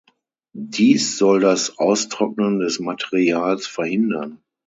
[0.57, 4.41] Dies soll das Austrocknen des Materials verhindern.